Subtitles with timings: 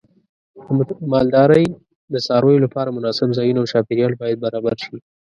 [0.87, 1.65] د مالدارۍ
[2.13, 4.95] د څارویو لپاره مناسب ځایونه او چاپیریال باید برابر شي.